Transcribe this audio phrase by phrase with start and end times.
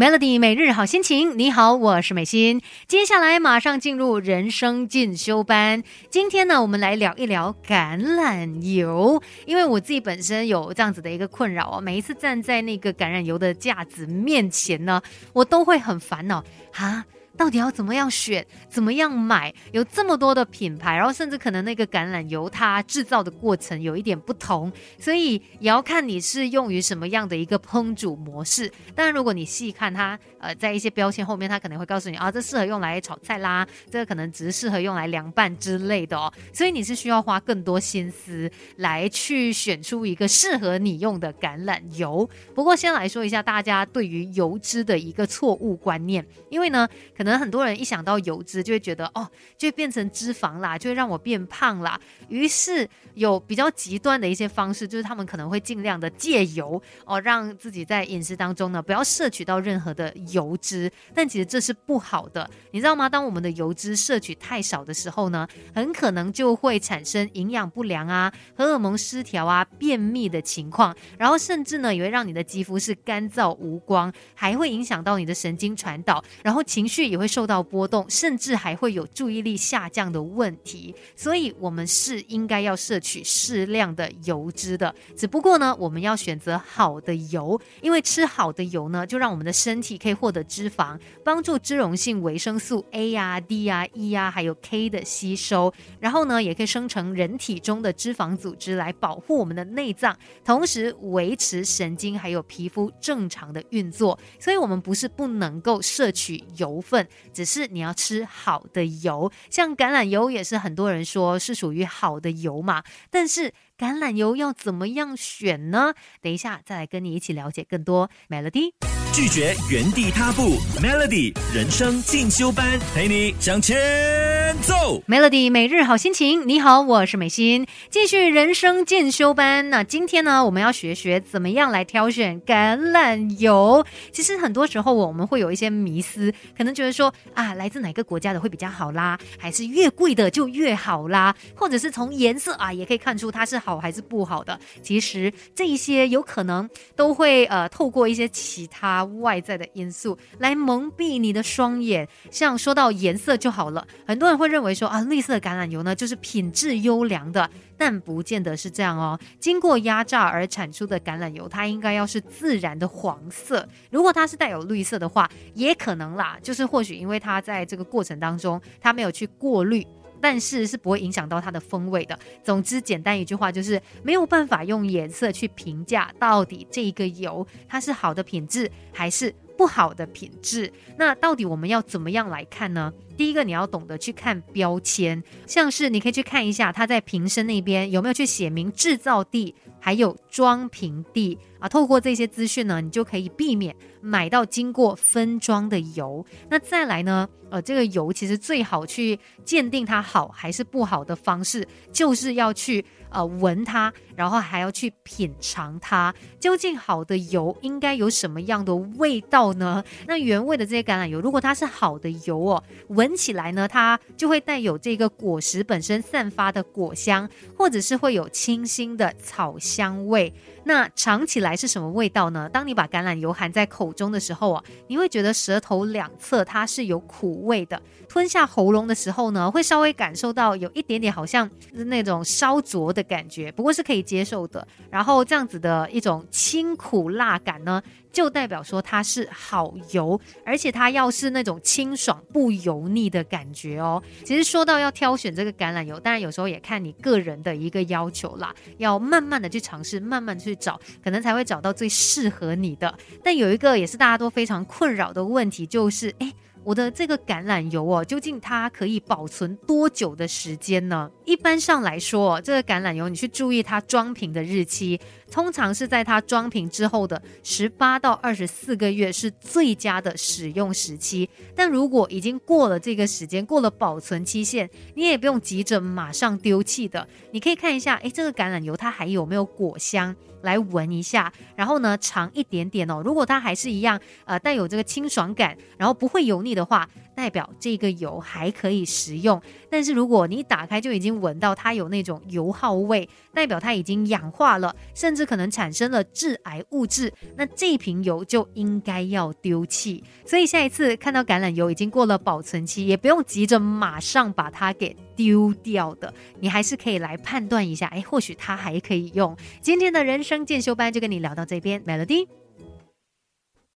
[0.00, 2.62] Melody 每日好心情，你好，我是美心。
[2.88, 5.82] 接下来马上进入人生进修班。
[6.08, 15.02] 今天呢，我们来聊一聊橄榄油，因为我自己本身有这样子的一个困扰哦，每一次站在那个橄榄油的架子面前呢，
[15.34, 16.42] 我都会很烦恼
[16.72, 17.04] 哈。
[17.40, 18.46] 到底要怎么样选？
[18.68, 19.50] 怎么样买？
[19.72, 28.70] 有这么多的品牌，然后甚至可能那个橄榄油它制造的过程有一点不同，所以也要看你是用于什么样的一个烹煮模式。
[28.94, 36.30] 当然，如果你细看它，呃，在一些标签后面，它可能会告诉你啊，这适合用来炒菜啦，这个可能只适合用来凉拌之类的哦。
[36.52, 42.28] 所以你是需要花更多心思来去选出一个适合你用的橄榄油。
[42.54, 46.86] 不过先来说一下大家对于油脂的一个错误观念，因为呢，
[47.16, 47.29] 可能。
[47.30, 49.24] 可能很多人一想到油脂，就会觉得哦，
[49.56, 51.96] 就会变成脂肪啦，就会让我变胖啦。
[52.28, 60.90] 于是有比较极端的一些方式，就是他们可能会尽量的戒油哦，让自己在饮食当中呢不要摄取到任何的油脂。
[61.14, 63.08] 但其实这是不好的，你知道吗？
[63.08, 77.20] 当我们的油脂摄取太少的时候呢，很可能就会产生营养不良啊、荷尔蒙失调啊、便秘的情况，然后甚至呢也会让你的肌肤是干燥无光，还会影响到你的神经传导，然后情绪也。
[77.20, 84.94] 会受到波动，甚至还会有注意力下降的问题，所以我们是应该要摄取适量的油脂的。
[85.14, 104.18] 只不过呢，我们要选择好的油，因为吃好的油呢，就让我们的身体可以获得脂肪，帮助脂溶性维生素 A 呀、D 呀、E 呀，还有 K 的吸收，然后呢，也可以生成人体中的脂肪组织来保护我们的内脏，同时维持神经还有皮肤正常的运作。
[104.38, 106.99] 所以，我们不是不能够摄取油分。
[107.32, 113.52] 只是你要吃好的油，像橄榄油也是很多人说是属于好的油嘛，但是。
[113.80, 115.94] 橄榄油要怎么样选呢？
[116.20, 118.10] 等一下再来跟你一起了解更多。
[118.28, 118.74] Melody
[119.10, 125.02] 拒绝原地踏步，Melody 人生进修班陪你向前走。
[125.08, 129.70] Melody 每日好心情，你好，我是美心，继续人生进修班。
[129.70, 133.84] 那今天呢，我们要学学怎么样来挑选橄榄油。
[134.12, 143.69] 其实很多时候我们会有一些迷思，可能觉得说啊，来自哪个国家的会比较好啦，还是越贵的就越好啦，或者是从颜色啊也可以看出它是好。
[143.70, 152.08] 好还是不好的，其实这一些有可能都会呃透过一些其他外在的因素来蒙蔽你的双眼。
[152.30, 159.18] 像说到颜色就好了，很多人会认为说啊绿色橄榄油呢就是品质优良的，但不见得是这样哦。
[159.38, 163.66] 经过压榨而产出的橄榄油，它应该要是自然的黄色。
[163.90, 169.86] 如果它是带有绿色的话，也可能啦，就是或许因为它在这个过程当中它没有去过滤。
[170.20, 172.18] 但是是不会影响到它的风味的。
[172.42, 180.72] 总之，简单一句话就是没有办法用颜色去评价到底这一个油它是好的品质还是不好的品质。
[180.96, 182.92] 那到底我们要怎么样来看呢？
[183.16, 191.68] 第一个，你要懂得去看标签，像是你可以去看一下它在瓶身那边有没有去写明制造地，还有装瓶地啊。
[191.68, 196.24] 透过这些资讯呢，你就可以避免买到经过分装的油。
[196.48, 197.28] 那再来呢？
[197.50, 209.82] 呃，这个油其实最好去鉴定它好还是不好的方式，就是要去呃闻它，然后还要去品尝它，究竟好的油应该有什么样的味道呢？
[210.06, 220.32] 那原味的这些橄榄油，如果它是好的油哦，闻起来呢，它就会带有这个果实本身散发的果香，或者是会有清新的草香味。
[220.64, 222.48] 那尝起来是什么味道呢？
[222.48, 234.66] 当你把橄榄油含在口中的时候啊，你会觉得舌头两侧它是有苦味的，吞下喉咙的时候呢，会稍微感受到有一点点好像那种烧灼的感觉，不过是可以接受的。
[234.90, 237.82] 然后这样子的一种清苦辣感呢。
[238.12, 244.02] 就代表说它是好油，而且它要是那种清爽不油腻的感觉哦。
[244.24, 252.94] 其实说到要挑选这个橄榄油，当然有时候也看你个人的一个要求啦，要慢慢的去尝试，慢慢去找，可能才会找到最适合你的。
[253.22, 256.32] 但有一个也是大家都非常困扰的问题，就是哎。
[256.62, 261.10] 我的这个橄榄油哦，究竟它可以保存多久的时间呢？
[261.24, 271.28] 一般上来说，这个橄榄油你去注意它装瓶的日期，通常是在它装瓶之后的十八到二十四个月是最佳的使用时期。
[271.56, 277.08] 但如果已经过了这个时间，过了保存期限，你也不用急着马上丢弃的。
[277.32, 280.14] 你可以看一下，诶，这个橄榄油它还有没有果香？
[280.42, 283.02] 来闻一下，然后呢，尝一点点哦。
[283.04, 289.40] 如果它还是一样，呃，带有这个清爽感，然后不会油腻的话，代表这个油还可以食用。
[289.70, 300.02] 但是如果你打开就已经闻到它有那种油耗味，代表它已经氧化了，甚至可能产生了致癌物质，那这瓶油就应该要丢弃。
[300.26, 309.36] 所以下一次看到橄榄油已经过了保存期，也不用急着马上把它给丢掉的，你还是可以来判断一下，哎，或许它还可以用。
[309.60, 312.26] 今天的人生进修班就跟你聊到这边，Melody。